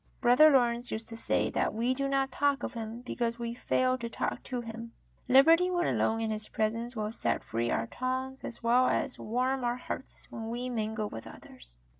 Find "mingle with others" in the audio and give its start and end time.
10.71-11.77